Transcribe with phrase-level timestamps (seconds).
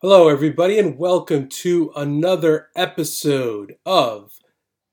[0.00, 4.38] Hello, everybody, and welcome to another episode of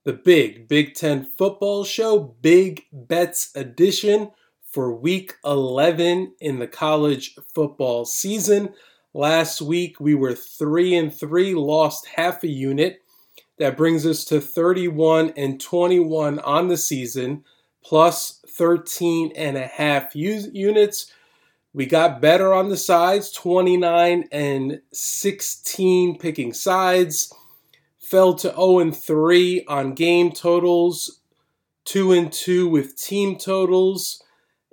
[0.03, 4.31] the Big Big Ten Football Show, Big Bets Edition
[4.63, 8.73] for week 11 in the college football season.
[9.13, 13.03] Last week we were 3 and 3, lost half a unit.
[13.59, 17.43] That brings us to 31 and 21 on the season,
[17.83, 21.11] plus 13 and a half units
[21.75, 27.33] we got better on the sides, 29 and 16 picking sides.
[27.99, 31.19] Fell to 0 and 3 on game totals,
[31.83, 34.23] 2 and 2 with team totals,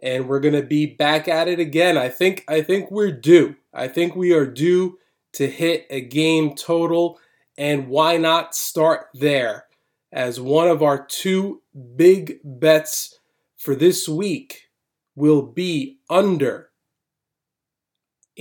[0.00, 1.98] and we're going to be back at it again.
[1.98, 3.56] I think I think we're due.
[3.74, 5.00] I think we are due
[5.32, 7.18] to hit a game total
[7.58, 9.64] and why not start there
[10.12, 11.62] as one of our two
[11.96, 13.18] big bets
[13.56, 14.68] for this week
[15.16, 16.68] will be under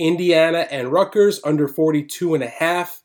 [0.02, 3.02] Indiana and Rutgers under 42 and a half.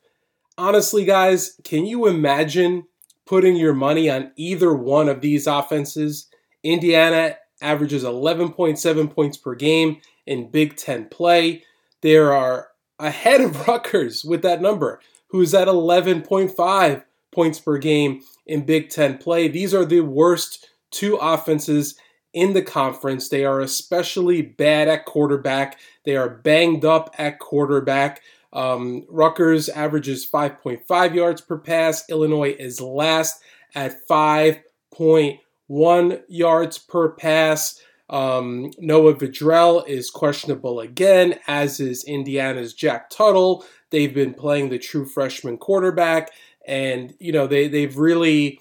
[0.57, 2.85] Honestly, guys, can you imagine
[3.27, 6.27] putting your money on either one of these offenses?
[6.63, 11.63] Indiana averages 11.7 points per game in Big Ten play.
[12.01, 18.65] They are ahead of Rutgers with that number, who's at 11.5 points per game in
[18.65, 19.47] Big Ten play.
[19.47, 21.95] These are the worst two offenses
[22.37, 23.27] in the conference.
[23.29, 25.79] They are especially bad at quarterback.
[26.05, 28.21] They are banged up at quarterback.
[28.53, 32.07] Um, Rutgers averages 5.5 yards per pass.
[32.09, 33.41] Illinois is last
[33.73, 37.81] at 5.1 yards per pass.
[38.07, 43.65] Um, Noah Vedral is questionable again, as is Indiana's Jack Tuttle.
[43.89, 46.29] They've been playing the true freshman quarterback,
[46.67, 48.59] and you know they they've really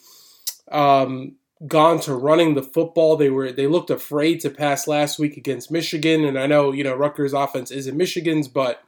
[0.73, 3.17] um, gone to running the football.
[3.17, 6.85] They were they looked afraid to pass last week against Michigan, and I know you
[6.85, 8.83] know Rutgers' offense isn't Michigan's, but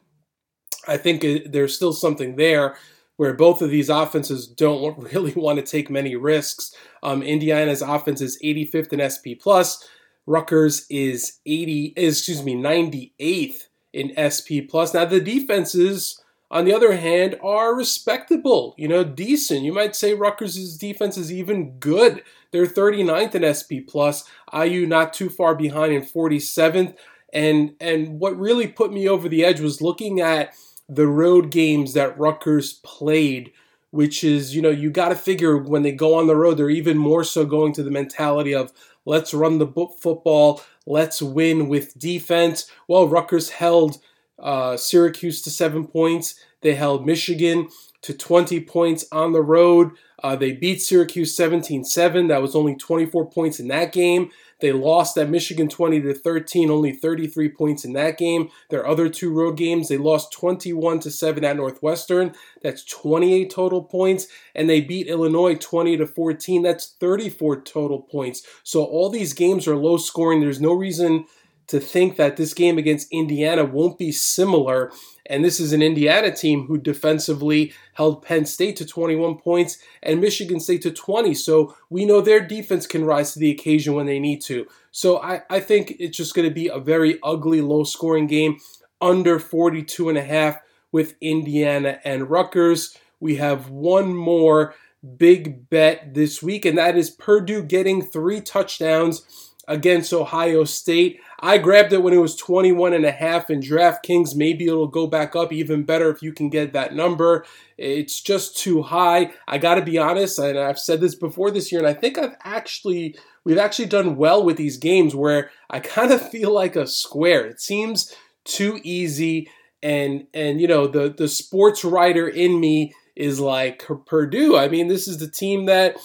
[0.86, 2.76] I think it, there's still something there
[3.16, 6.74] where both of these offenses don't really want to take many risks.
[7.02, 9.86] Um, Indiana's offense is 85th in SP plus.
[10.26, 13.62] Rutgers is 80, excuse me, 98th
[13.92, 14.92] in SP plus.
[14.92, 19.62] Now the defenses on the other hand, are respectable, you know, decent.
[19.62, 22.22] You might say Rutgers' defense is even good.
[22.50, 26.94] They're 39th in SP plus, IU not too far behind in 47th.
[27.32, 30.54] And and what really put me over the edge was looking at
[30.88, 33.52] the road games that Rutgers played,
[33.90, 36.70] which is, you know, you got to figure when they go on the road, they're
[36.70, 38.72] even more so going to the mentality of
[39.04, 39.66] let's run the
[40.00, 42.70] football, let's win with defense.
[42.86, 43.98] Well, Rutgers held
[44.38, 46.34] uh, Syracuse to seven points.
[46.60, 47.68] They held Michigan
[48.02, 49.90] to 20 points on the road.
[50.22, 52.28] Uh, they beat Syracuse 17 7.
[52.28, 54.30] That was only 24 points in that game.
[54.60, 58.50] They lost at Michigan 20 to 13, only 33 points in that game.
[58.70, 62.34] Their other two road games, they lost 21 to 7 at Northwestern.
[62.62, 64.26] That's 28 total points.
[64.54, 66.62] And they beat Illinois 20 to 14.
[66.62, 68.42] That's 34 total points.
[68.64, 70.40] So all these games are low scoring.
[70.40, 71.26] There's no reason
[71.68, 74.90] to think that this game against Indiana won't be similar.
[75.26, 80.20] And this is an Indiana team who defensively held Penn State to 21 points and
[80.20, 81.34] Michigan State to 20.
[81.34, 84.66] So we know their defense can rise to the occasion when they need to.
[84.90, 88.58] So I, I think it's just going to be a very ugly, low scoring game
[89.00, 90.58] under 42 and a half
[90.90, 92.96] with Indiana and Rutgers.
[93.20, 94.74] We have one more
[95.16, 101.20] big bet this week, and that is Purdue getting three touchdowns against Ohio State.
[101.40, 104.34] I grabbed it when it was 21 and a half in DraftKings.
[104.34, 107.44] Maybe it'll go back up even better if you can get that number.
[107.76, 109.32] It's just too high.
[109.46, 112.18] I got to be honest, and I've said this before this year, and I think
[112.18, 113.14] I've actually
[113.44, 117.46] we've actually done well with these games where I kind of feel like a square.
[117.46, 118.12] It seems
[118.44, 119.48] too easy
[119.82, 124.56] and and you know the the sports writer in me is like Purdue.
[124.56, 125.96] I mean, this is the team that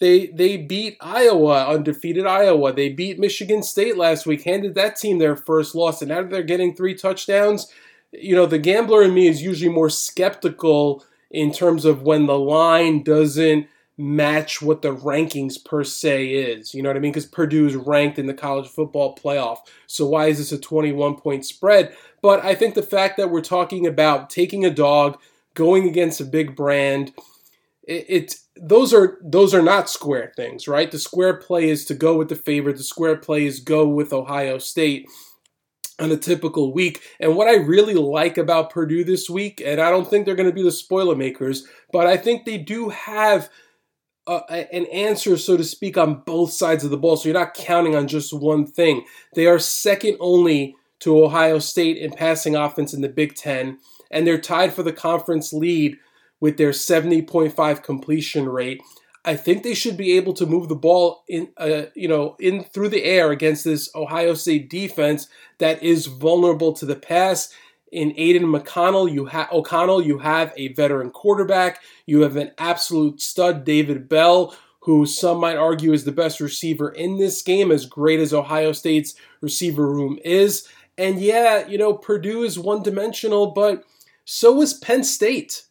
[0.00, 2.72] they they beat Iowa, undefeated Iowa.
[2.72, 6.42] They beat Michigan State last week, handed that team their first loss, and now they're
[6.42, 7.70] getting three touchdowns.
[8.12, 12.38] You know, the gambler in me is usually more skeptical in terms of when the
[12.38, 16.74] line doesn't match what the rankings per se is.
[16.74, 17.12] You know what I mean?
[17.12, 19.58] Because Purdue is ranked in the college football playoff.
[19.86, 21.94] So why is this a 21 point spread?
[22.22, 25.18] But I think the fact that we're talking about taking a dog,
[25.54, 27.12] going against a big brand,
[27.90, 30.90] it, it's those are those are not square things, right?
[30.90, 32.76] The square play is to go with the favorite.
[32.76, 35.08] The square play is go with Ohio State
[35.98, 37.02] on a typical week.
[37.18, 40.48] And what I really like about Purdue this week, and I don't think they're going
[40.48, 43.50] to be the spoiler makers, but I think they do have
[44.26, 47.16] uh, an answer, so to speak, on both sides of the ball.
[47.16, 49.04] So you're not counting on just one thing.
[49.34, 53.78] They are second only to Ohio State in passing offense in the Big Ten
[54.10, 55.96] and they're tied for the conference lead
[56.40, 58.82] with their 70.5 completion rate.
[59.24, 62.64] I think they should be able to move the ball in, uh, you know, in
[62.64, 65.28] through the air against this Ohio State defense
[65.58, 67.52] that is vulnerable to the pass.
[67.92, 71.80] In Aidan McConnell, you O'Connell, you have a veteran quarterback.
[72.06, 76.90] You have an absolute stud, David Bell, who some might argue is the best receiver
[76.90, 80.66] in this game, as great as Ohio State's receiver room is.
[80.96, 83.84] And yeah, you know, Purdue is one dimensional, but
[84.24, 85.64] so is Penn State.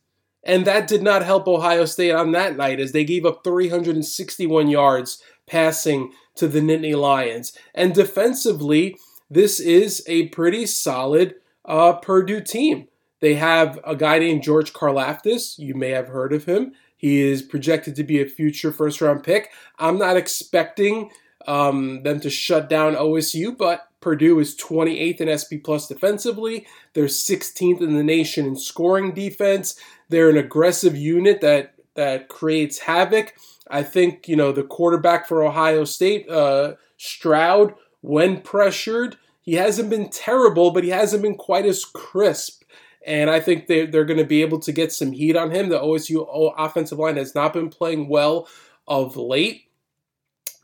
[0.44, 4.70] And that did not help Ohio State on that night as they gave up 361
[4.70, 7.54] yards passing to the Nittany Lions.
[7.76, 8.98] And defensively,
[9.30, 12.88] this is a pretty solid uh, Purdue team.
[13.20, 15.60] They have a guy named George Karlaftis.
[15.60, 16.74] You may have heard of him.
[16.96, 19.52] He is projected to be a future first round pick.
[19.78, 21.12] I'm not expecting
[21.48, 26.66] um, them to shut down OSU, but Purdue is 28th in SP Plus defensively.
[26.94, 29.76] They're 16th in the nation in scoring defense.
[30.10, 33.34] They're an aggressive unit that that creates havoc.
[33.70, 39.90] I think you know the quarterback for Ohio State, uh, Stroud, when pressured, he hasn't
[39.90, 42.64] been terrible, but he hasn't been quite as crisp.
[43.06, 45.70] And I think they, they're going to be able to get some heat on him.
[45.70, 48.48] The OSU offensive line has not been playing well
[48.88, 49.69] of late.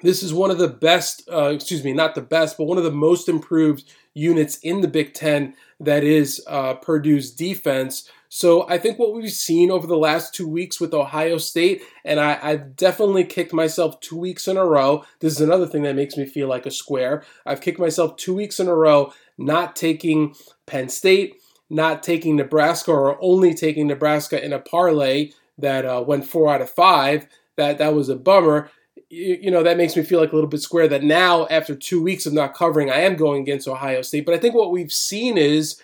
[0.02, 2.84] This is one of the best, uh, excuse me, not the best, but one of
[2.84, 8.10] the most improved units in the Big Ten that is uh, Purdue's defense.
[8.28, 12.20] So I think what we've seen over the last two weeks with Ohio State, and
[12.20, 15.06] I, I've definitely kicked myself two weeks in a row.
[15.20, 17.24] This is another thing that makes me feel like a square.
[17.46, 21.36] I've kicked myself two weeks in a row not taking Penn State,
[21.70, 26.62] not taking Nebraska, or only taking Nebraska in a parlay that uh, went four out
[26.62, 27.28] of five.
[27.56, 28.70] That that was a bummer
[29.16, 32.02] you, know, that makes me feel like a little bit square that now, after two
[32.02, 34.26] weeks of not covering, I am going against Ohio State.
[34.26, 35.82] But I think what we've seen is,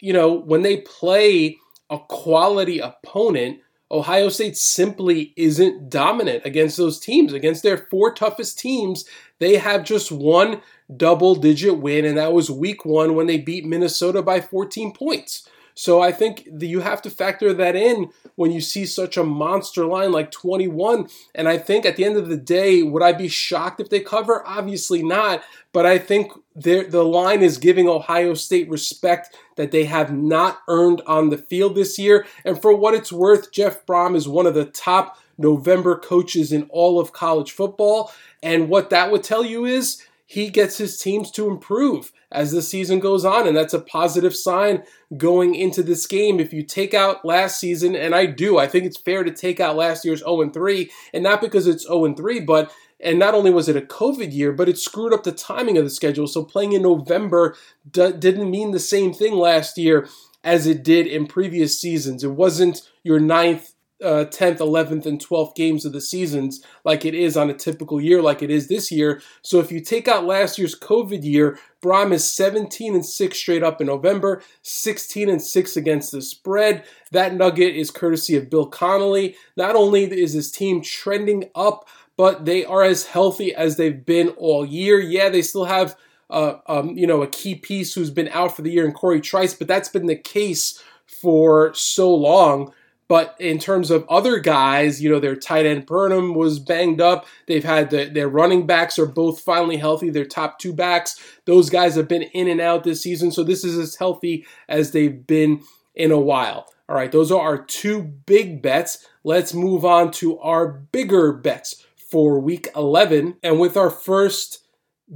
[0.00, 1.58] you know, when they play
[1.90, 3.60] a quality opponent,
[3.90, 7.32] Ohio State simply isn't dominant against those teams.
[7.32, 9.04] Against their four toughest teams,
[9.38, 10.60] they have just one
[10.96, 15.48] double digit win, and that was week one when they beat Minnesota by 14 points.
[15.74, 19.84] So I think you have to factor that in when you see such a monster
[19.84, 21.08] line like 21.
[21.34, 24.00] And I think at the end of the day, would I be shocked if they
[24.00, 24.46] cover?
[24.46, 25.42] Obviously not.
[25.72, 31.02] But I think the line is giving Ohio State respect that they have not earned
[31.06, 32.24] on the field this year.
[32.44, 36.68] And for what it's worth, Jeff Brohm is one of the top November coaches in
[36.70, 38.12] all of college football.
[38.42, 42.62] And what that would tell you is he gets his teams to improve as the
[42.62, 43.46] season goes on.
[43.46, 44.82] And that's a positive sign
[45.16, 46.40] going into this game.
[46.40, 49.60] If you take out last season, and I do, I think it's fair to take
[49.60, 53.50] out last year's 0 3, and not because it's 0 3, but and not only
[53.50, 56.26] was it a COVID year, but it screwed up the timing of the schedule.
[56.26, 57.54] So playing in November
[57.90, 60.08] d- didn't mean the same thing last year
[60.42, 62.24] as it did in previous seasons.
[62.24, 63.73] It wasn't your ninth
[64.04, 68.00] uh, 10th, 11th, and 12th games of the seasons like it is on a typical
[68.00, 69.22] year, like it is this year.
[69.42, 73.62] So if you take out last year's COVID year, Brohm is 17 and 6 straight
[73.62, 76.84] up in November, 16 and 6 against the spread.
[77.12, 79.36] That nugget is courtesy of Bill Connelly.
[79.56, 84.28] Not only is his team trending up, but they are as healthy as they've been
[84.30, 85.00] all year.
[85.00, 85.96] Yeah, they still have
[86.30, 89.20] uh, um, you know, a key piece who's been out for the year in Corey
[89.20, 92.72] Trice, but that's been the case for so long.
[93.06, 97.26] But in terms of other guys, you know, their tight end Durham was banged up.
[97.46, 100.10] They've had the, their running backs are both finally healthy.
[100.10, 103.30] Their top two backs, those guys have been in and out this season.
[103.30, 105.62] So this is as healthy as they've been
[105.94, 106.66] in a while.
[106.88, 109.06] All right, those are our two big bets.
[109.22, 113.36] Let's move on to our bigger bets for week 11.
[113.42, 114.66] And with our first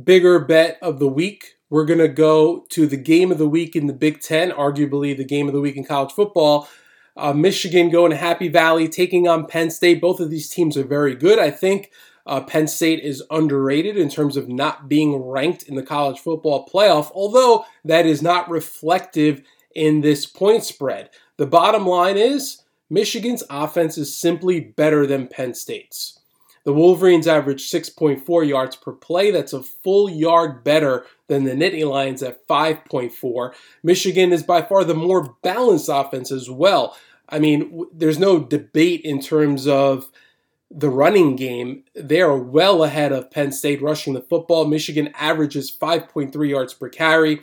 [0.04, 3.76] bigger bet of the week, we're going to go to the game of the week
[3.76, 6.68] in the Big Ten, arguably the game of the week in college football.
[7.18, 10.00] Uh, Michigan going to Happy Valley, taking on Penn State.
[10.00, 11.40] Both of these teams are very good.
[11.40, 11.90] I think
[12.25, 16.68] uh, Penn State is underrated in terms of not being ranked in the college football
[16.72, 19.42] playoff, although that is not reflective
[19.75, 21.10] in this point spread.
[21.38, 26.20] The bottom line is Michigan's offense is simply better than Penn State's.
[26.64, 29.30] The Wolverines average 6.4 yards per play.
[29.30, 33.54] That's a full yard better than the Nittany Lions at 5.4.
[33.82, 36.94] Michigan is by far the more balanced offense as well.
[37.28, 40.11] I mean, there's no debate in terms of
[40.70, 41.85] the running game.
[41.94, 44.66] They are well ahead of Penn State rushing the football.
[44.66, 47.40] Michigan averages 5.3 yards per carry,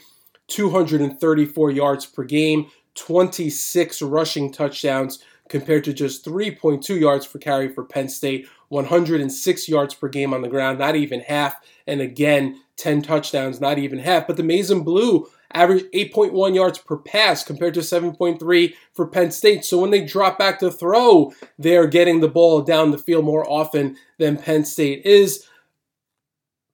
[0.48, 7.84] 234 yards per game, 26 rushing touchdowns compared to just 3.2 yards per carry for
[7.84, 11.56] Penn State, 106 yards per game on the ground, not even half.
[11.86, 14.28] And again, 10 touchdowns, not even half.
[14.28, 19.32] But the Maize and Blue average 8.1 yards per pass compared to 7.3 for Penn
[19.32, 19.66] State.
[19.66, 23.50] So when they drop back to throw, they're getting the ball down the field more
[23.50, 25.48] often than Penn State is.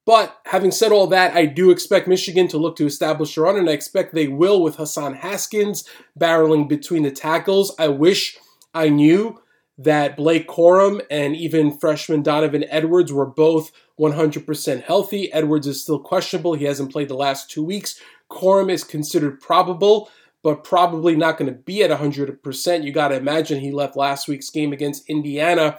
[0.05, 3.55] But having said all that, I do expect Michigan to look to establish a run,
[3.55, 5.87] and I expect they will with Hassan Haskins
[6.19, 7.73] barreling between the tackles.
[7.77, 8.37] I wish
[8.73, 9.41] I knew
[9.77, 15.31] that Blake Corum and even freshman Donovan Edwards were both 100% healthy.
[15.31, 16.53] Edwards is still questionable.
[16.53, 17.99] He hasn't played the last two weeks.
[18.31, 20.09] Corum is considered probable,
[20.43, 22.83] but probably not going to be at 100%.
[22.83, 25.77] You got to imagine he left last week's game against Indiana.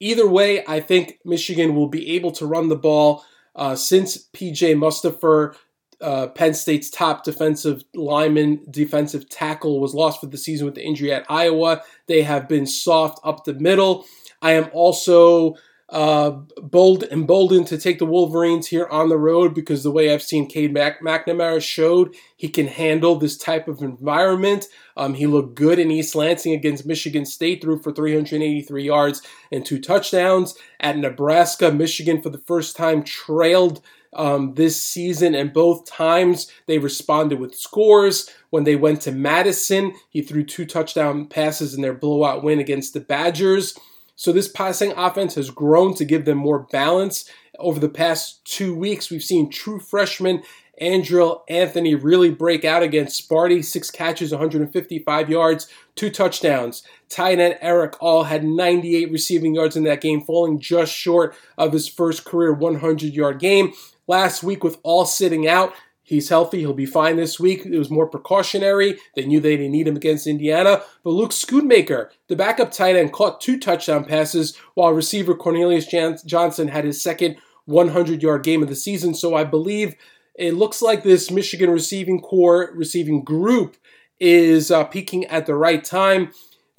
[0.00, 4.74] Either way, I think Michigan will be able to run the ball uh, since PJ
[4.76, 5.54] Mustipher
[6.02, 10.84] uh, Penn State's top defensive lineman, defensive tackle, was lost for the season with the
[10.84, 11.82] injury at Iowa.
[12.08, 14.04] They have been soft up the middle.
[14.42, 15.54] I am also
[15.92, 16.30] uh,
[16.62, 20.48] bold emboldened to take the Wolverines here on the road because the way I've seen
[20.48, 24.68] Cade Mac- McNamara showed he can handle this type of environment.
[24.96, 29.20] Um, he looked good in East Lansing against Michigan State, threw for 383 yards
[29.52, 30.56] and two touchdowns.
[30.80, 33.82] At Nebraska, Michigan for the first time trailed
[34.14, 38.30] um, this season, and both times they responded with scores.
[38.48, 42.94] When they went to Madison, he threw two touchdown passes in their blowout win against
[42.94, 43.78] the Badgers.
[44.22, 47.28] So this passing offense has grown to give them more balance.
[47.58, 50.44] Over the past two weeks, we've seen true freshman
[50.80, 53.64] Andrel Anthony really break out against Sparty.
[53.64, 56.84] Six catches, 155 yards, two touchdowns.
[57.08, 61.72] Tight end Erick All had 98 receiving yards in that game, falling just short of
[61.72, 63.72] his first career 100 yard game
[64.06, 65.74] last week with All sitting out.
[66.12, 66.58] He's healthy.
[66.58, 67.64] He'll be fine this week.
[67.64, 68.98] It was more precautionary.
[69.16, 70.82] They knew they didn't need him against Indiana.
[71.02, 76.68] But Luke Schoonmaker, the backup tight end, caught two touchdown passes while receiver Cornelius Johnson
[76.68, 79.14] had his second 100 yard game of the season.
[79.14, 79.94] So I believe
[80.34, 83.78] it looks like this Michigan receiving corps, receiving group
[84.20, 86.32] is uh, peaking at the right time.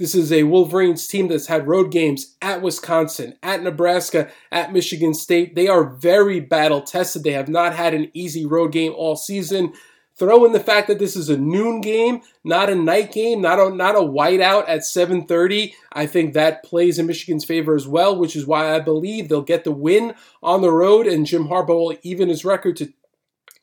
[0.03, 5.13] This is a Wolverines team that's had road games at Wisconsin, at Nebraska, at Michigan
[5.13, 5.55] State.
[5.55, 7.23] They are very battle tested.
[7.23, 9.71] They have not had an easy road game all season.
[10.19, 13.59] Throw in the fact that this is a noon game, not a night game, not
[13.59, 15.73] a not a whiteout at 7:30.
[15.93, 19.41] I think that plays in Michigan's favor as well, which is why I believe they'll
[19.41, 22.91] get the win on the road, and Jim Harbaugh will even his record to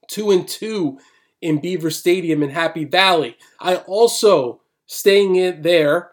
[0.09, 1.01] two and two
[1.43, 3.37] in Beaver Stadium in Happy Valley.
[3.61, 6.13] I also staying in there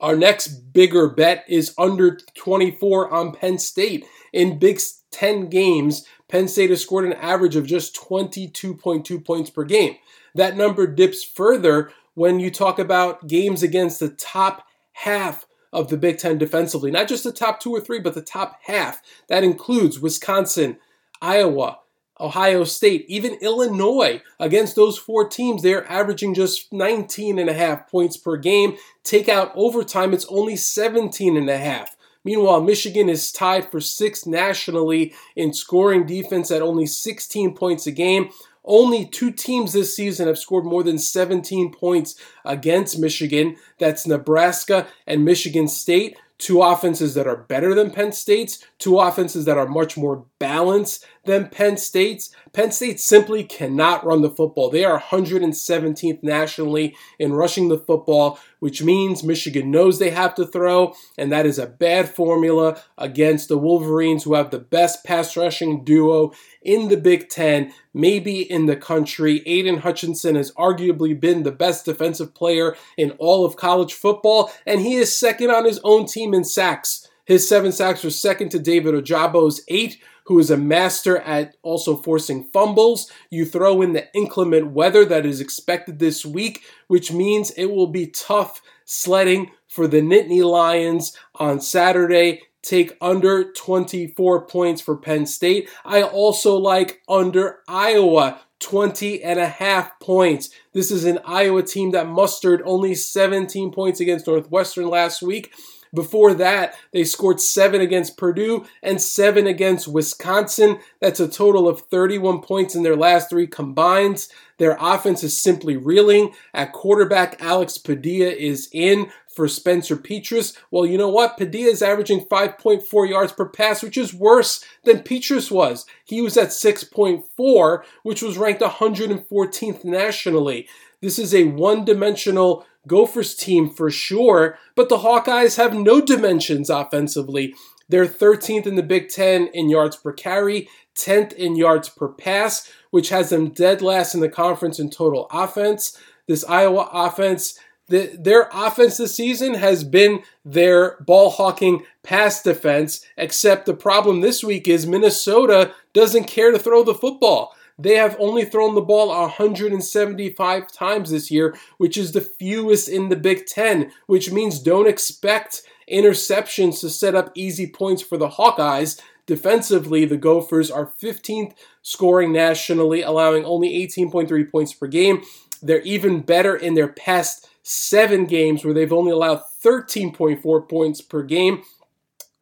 [0.00, 4.06] our next bigger bet is under 24 on Penn State.
[4.32, 4.80] In Big
[5.10, 9.96] 10 games, Penn State has scored an average of just 22.2 points per game.
[10.34, 15.96] That number dips further when you talk about games against the top half of the
[15.96, 16.90] Big Ten defensively.
[16.90, 19.00] Not just the top two or three, but the top half.
[19.28, 20.78] That includes Wisconsin,
[21.20, 21.80] Iowa,
[22.20, 24.22] Ohio State, even Illinois.
[24.40, 28.76] Against those four teams, they're averaging just 19 and a half points per game.
[29.04, 31.96] Take out overtime, it's only 17 and a half.
[32.24, 37.92] Meanwhile, Michigan is tied for sixth nationally in scoring defense at only 16 points a
[37.92, 38.30] game.
[38.64, 43.56] Only two teams this season have scored more than 17 points against Michigan.
[43.78, 49.44] That's Nebraska and Michigan State two offenses that are better than Penn State's, two offenses
[49.44, 52.30] that are much more balanced than Penn State's.
[52.52, 54.70] Penn State simply cannot run the football.
[54.70, 60.46] They are 117th nationally in rushing the football, which means Michigan knows they have to
[60.46, 65.36] throw, and that is a bad formula against the Wolverines, who have the best pass
[65.36, 66.32] rushing duo
[66.62, 69.42] in the Big Ten, maybe in the country.
[69.46, 74.80] Aidan Hutchinson has arguably been the best defensive player in all of college football, and
[74.80, 77.07] he is second on his own team in sacks.
[77.28, 81.94] His seven sacks were second to David Ojabo's eight, who is a master at also
[81.94, 83.12] forcing fumbles.
[83.28, 87.88] You throw in the inclement weather that is expected this week, which means it will
[87.88, 92.44] be tough sledding for the Nittany Lions on Saturday.
[92.62, 95.68] Take under 24 points for Penn State.
[95.84, 98.40] I also like under Iowa.
[98.60, 100.50] 20 and a half points.
[100.72, 105.52] This is an Iowa team that mustered only 17 points against Northwestern last week.
[105.94, 110.78] Before that, they scored seven against Purdue and seven against Wisconsin.
[111.00, 114.26] That's a total of 31 points in their last three combined.
[114.58, 116.34] Their offense is simply reeling.
[116.52, 120.56] At quarterback, Alex Padilla is in for Spencer Petras.
[120.70, 121.36] Well, you know what?
[121.36, 125.86] Padilla is averaging 5.4 yards per pass, which is worse than Petras was.
[126.04, 130.68] He was at 6.4, which was ranked 114th nationally.
[131.00, 136.68] This is a one dimensional Gophers team for sure, but the Hawkeyes have no dimensions
[136.68, 137.54] offensively.
[137.88, 142.70] They're 13th in the Big Ten in yards per carry, 10th in yards per pass,
[142.90, 145.96] which has them dead last in the conference in total offense.
[146.26, 153.04] This Iowa offense, the, their offense this season has been their ball hawking pass defense,
[153.16, 157.54] except the problem this week is Minnesota doesn't care to throw the football.
[157.78, 163.08] They have only thrown the ball 175 times this year, which is the fewest in
[163.08, 168.30] the Big Ten, which means don't expect interceptions to set up easy points for the
[168.30, 169.00] Hawkeyes.
[169.26, 175.22] Defensively, the Gophers are 15th scoring nationally, allowing only 18.3 points per game.
[175.62, 181.22] They're even better in their past seven games, where they've only allowed 13.4 points per
[181.22, 181.62] game.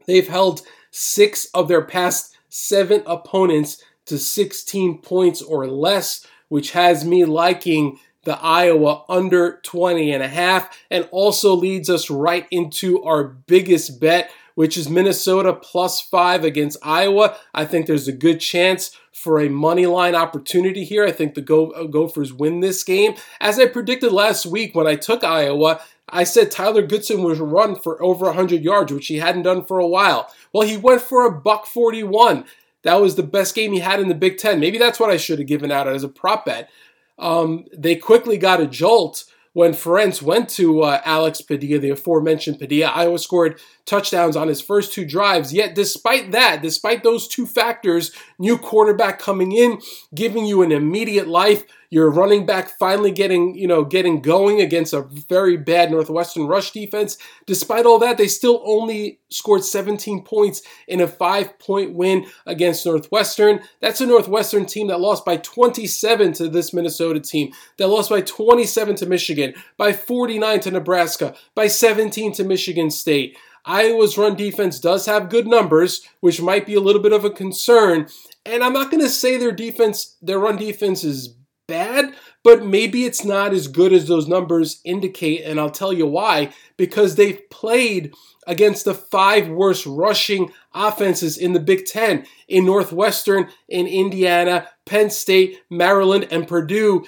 [0.07, 7.05] They've held six of their past seven opponents to 16 points or less, which has
[7.05, 13.03] me liking the Iowa under 20 and a half and also leads us right into
[13.05, 17.37] our biggest bet which is Minnesota plus 5 against Iowa.
[17.55, 21.05] I think there's a good chance for a money line opportunity here.
[21.05, 23.15] I think the Go- uh, Gophers win this game.
[23.41, 27.77] As I predicted last week when I took Iowa, I said Tyler Goodson would run
[27.77, 30.33] for over 100 yards, which he hadn't done for a while.
[30.53, 32.45] Well, he went for a buck 41.
[32.87, 34.61] That was the best game he had in the Big Ten.
[34.61, 36.71] Maybe that's what I should have given out as a prop bet.
[37.19, 39.25] Um, they quickly got a jolt
[39.55, 42.93] when Ferentz went to uh, Alex Padilla, the aforementioned Padilla.
[42.95, 45.53] Iowa scored touchdowns on his first two drives.
[45.53, 49.81] Yet, despite that, despite those two factors, new quarterback coming in,
[50.15, 54.93] giving you an immediate life, your running back finally getting, you know, getting going against
[54.93, 57.17] a very bad Northwestern rush defense.
[57.47, 62.87] Despite all that, they still only scored 17 points in a five point win against
[62.87, 63.61] Northwestern.
[63.81, 68.21] That's a Northwestern team that lost by 27 to this Minnesota team, that lost by
[68.21, 73.37] 27 to Michigan, by 49 to Nebraska, by 17 to Michigan State.
[73.67, 77.31] Iowa's run defense does have good numbers, which might be a little bit of a
[77.31, 78.07] concern.
[78.45, 81.35] And I'm not going to say their defense, their run defense is
[81.67, 85.43] bad, but maybe it's not as good as those numbers indicate.
[85.45, 86.53] And I'll tell you why.
[86.77, 88.15] Because they've played
[88.47, 95.11] against the five worst rushing offenses in the Big Ten in Northwestern, in Indiana, Penn
[95.11, 97.05] State, Maryland, and Purdue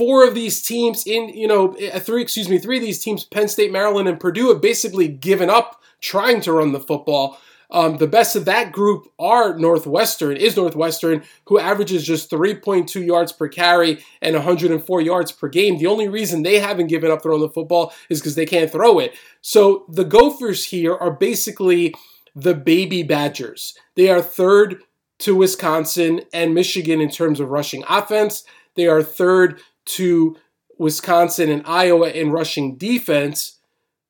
[0.00, 3.24] four of these teams in, you know, eh, three, excuse me, three of these teams,
[3.24, 7.38] Penn State, Maryland, and Purdue, have basically given up trying to run the football.
[7.72, 13.32] Um, the best of that group are Northwestern, is Northwestern, who averages just 3.2 yards
[13.32, 15.78] per carry and 104 yards per game.
[15.78, 18.98] The only reason they haven't given up throwing the football is because they can't throw
[18.98, 19.14] it.
[19.40, 21.94] So the Gophers here are basically
[22.34, 23.74] the baby Badgers.
[23.94, 24.82] They are third
[25.20, 28.44] to Wisconsin and Michigan in terms of rushing offense.
[28.74, 30.36] They are third to
[30.78, 33.58] Wisconsin and Iowa in rushing defense.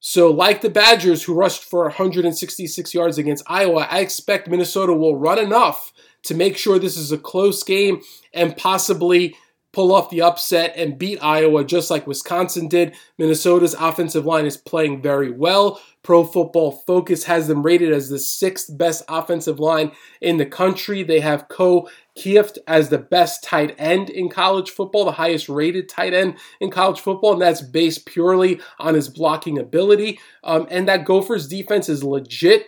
[0.02, 5.16] So, like the Badgers, who rushed for 166 yards against Iowa, I expect Minnesota will
[5.16, 8.00] run enough to make sure this is a close game
[8.32, 9.36] and possibly
[9.72, 12.94] pull off the upset and beat Iowa just like Wisconsin did.
[13.18, 15.80] Minnesota's offensive line is playing very well.
[16.02, 21.02] Pro Football Focus has them rated as the sixth best offensive line in the country.
[21.02, 25.88] They have Ko Kieft as the best tight end in college football, the highest rated
[25.88, 30.18] tight end in college football, and that's based purely on his blocking ability.
[30.42, 32.66] Um, and that Gophers defense is legit.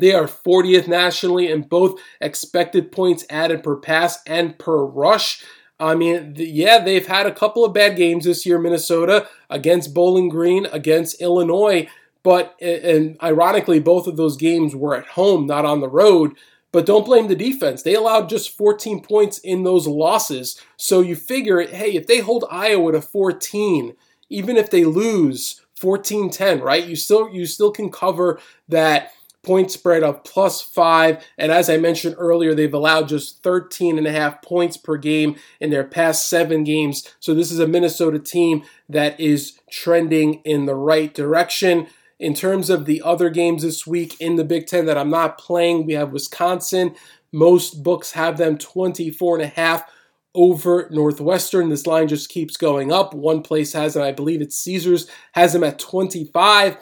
[0.00, 5.44] They are 40th nationally in both expected points added per pass and per rush.
[5.82, 10.28] I mean, yeah, they've had a couple of bad games this year, Minnesota, against Bowling
[10.28, 11.88] Green, against Illinois.
[12.22, 16.36] But, and ironically, both of those games were at home, not on the road.
[16.70, 17.82] But don't blame the defense.
[17.82, 20.58] They allowed just 14 points in those losses.
[20.76, 23.94] So you figure, hey, if they hold Iowa to 14,
[24.30, 26.86] even if they lose 14-10, right?
[26.86, 31.24] You still you still can cover that point spread of plus five.
[31.36, 35.36] And as I mentioned earlier, they've allowed just 13 and a half points per game
[35.60, 37.12] in their past seven games.
[37.18, 41.88] So this is a Minnesota team that is trending in the right direction.
[42.20, 45.38] In terms of the other games this week in the Big Ten that I'm not
[45.38, 46.94] playing, we have Wisconsin.
[47.32, 49.90] Most books have them 24 and a half
[50.34, 51.68] over Northwestern.
[51.68, 53.12] This line just keeps going up.
[53.12, 56.76] One place has them, I believe it's Caesars, has them at 25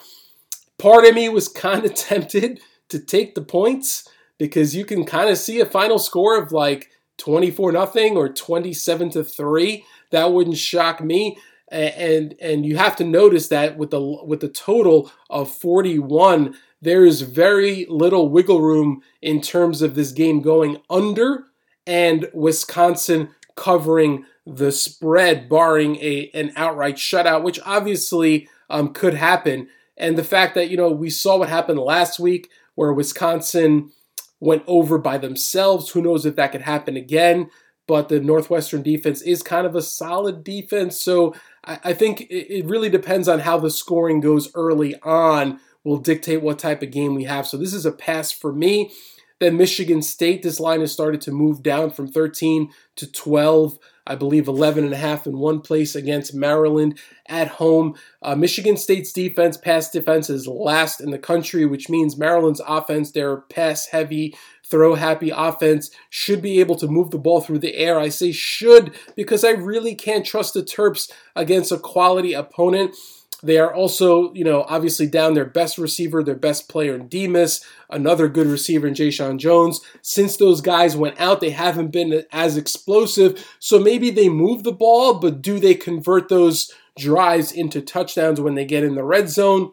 [0.81, 5.29] part of me was kind of tempted to take the points because you can kind
[5.29, 10.57] of see a final score of like 24 nothing or 27 to 3 that wouldn't
[10.57, 11.37] shock me.
[11.69, 17.05] And and you have to notice that with the with the total of 41 there
[17.05, 21.45] is very little wiggle room in terms of this game going under
[21.87, 29.69] and Wisconsin covering the spread barring a an outright shutout which obviously um, could happen
[30.01, 33.93] and the fact that, you know, we saw what happened last week where Wisconsin
[34.41, 35.91] went over by themselves.
[35.91, 37.51] Who knows if that could happen again?
[37.87, 41.01] But the Northwestern defense is kind of a solid defense.
[41.01, 41.35] So
[41.65, 46.41] I, think it, it really depends on how the scoring goes early on, will dictate
[46.41, 47.47] what type of game we have.
[47.47, 48.93] So this is a pass for me.
[49.39, 53.79] Then Michigan State, this line has started to move down from 13 to 12.
[54.11, 57.95] I believe 11 and a half in one place against Maryland at home.
[58.21, 63.13] Uh, Michigan State's defense, pass defense, is last in the country, which means Maryland's offense,
[63.13, 67.77] their pass heavy, throw happy offense, should be able to move the ball through the
[67.77, 68.01] air.
[68.01, 72.97] I say should because I really can't trust the Terps against a quality opponent.
[73.43, 77.65] They are also, you know, obviously down their best receiver, their best player in Demus,
[77.89, 79.81] another good receiver in Jeshaun Jones.
[80.03, 83.45] Since those guys went out, they haven't been as explosive.
[83.59, 88.55] So maybe they move the ball, but do they convert those drives into touchdowns when
[88.55, 89.73] they get in the red zone?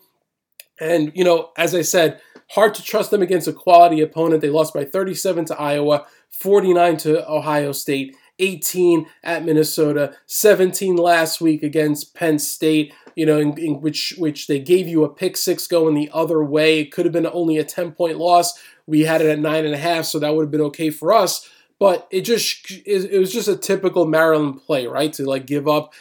[0.80, 4.42] And, you know, as I said, hard to trust them against a quality opponent.
[4.42, 8.16] They lost by 37 to Iowa, 49 to Ohio State.
[8.40, 14.46] 18 at Minnesota, 17 last week against Penn State you know, in, in which which
[14.46, 16.80] they gave you a pick six going the other way.
[16.80, 18.54] It could have been only a 10 point loss.
[18.86, 21.12] We had it at nine and a half, so that would have been okay for
[21.12, 21.50] us.
[21.80, 25.12] But it just it was just a typical Maryland play, right?
[25.14, 25.96] To like give up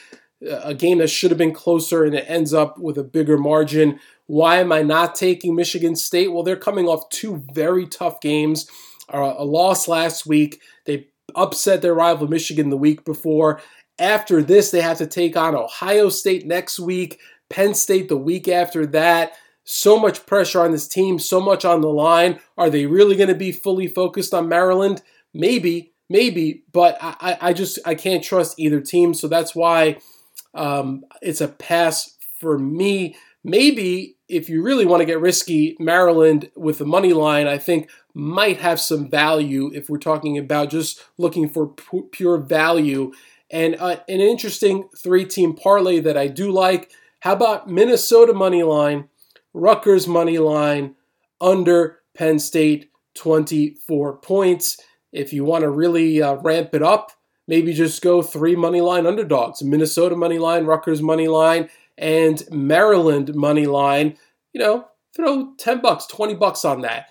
[0.47, 3.99] a game that should have been closer and it ends up with a bigger margin.
[4.27, 6.33] Why am I not taking Michigan State?
[6.33, 8.69] Well, they're coming off two very tough games.
[9.13, 10.61] Uh, a loss last week.
[10.85, 13.63] They upset their rival Michigan the week before,
[13.99, 18.49] after this, they have to take on Ohio State next week, Penn State the week
[18.49, 19.33] after that.
[19.65, 22.39] So much pressure on this team, so much on the line.
[22.57, 25.03] Are they really going to be fully focused on Maryland?
[25.35, 29.13] Maybe, maybe, but I, I just I can't trust either team.
[29.13, 29.99] So that's why
[30.55, 33.17] um, it's a pass for me.
[33.43, 37.89] Maybe if you really want to get risky, Maryland with the money line, I think
[38.15, 41.69] might have some value if we're talking about just looking for
[42.13, 43.13] pure value
[43.51, 46.91] and uh, an interesting three team parlay that I do like.
[47.21, 49.09] How about Minnesota money line,
[49.53, 50.97] Rutgers money line,
[51.41, 54.79] under Penn State 24 points?
[55.13, 57.13] If you want to really uh, ramp it up,
[57.49, 63.35] maybe just go three money line underdogs Minnesota money line, Rutgers money line, and Maryland
[63.35, 64.17] money line.
[64.53, 67.09] You know, throw 10 bucks, 20 bucks on that.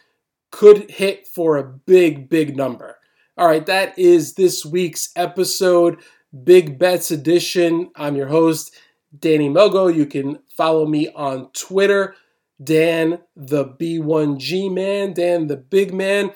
[0.52, 2.98] Could hit for a big, big number.
[3.38, 6.00] All right, that is this week's episode.
[6.44, 7.92] Big Bets Edition.
[7.96, 8.76] I'm your host,
[9.18, 9.94] Danny Mogo.
[9.94, 12.16] You can follow me on Twitter,
[12.62, 16.32] Dan the B1G Man, Dan the Big Man.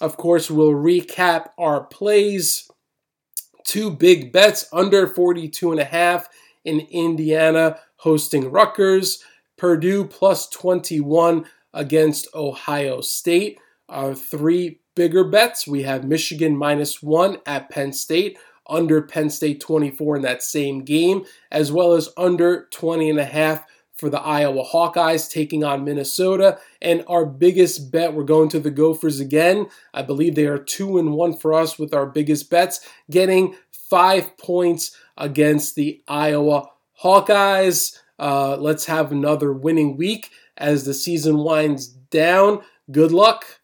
[0.00, 2.70] Of course, we'll recap our plays.
[3.64, 6.28] Two big bets under 42 and a half
[6.64, 9.22] in Indiana hosting Rutgers.
[9.56, 13.58] Purdue plus 21 against Ohio State.
[13.88, 19.60] Our three bigger bets we have Michigan minus one at Penn State under Penn State
[19.60, 24.20] 24 in that same game, as well as under 20 and a half for the
[24.20, 26.58] Iowa Hawkeyes taking on Minnesota.
[26.80, 29.66] And our biggest bet, we're going to the Gophers again.
[29.94, 34.36] I believe they are two and one for us with our biggest bets, getting five
[34.38, 36.68] points against the Iowa
[37.02, 37.98] Hawkeyes.
[38.18, 42.62] Uh, let's have another winning week as the season winds down.
[42.90, 43.60] Good luck.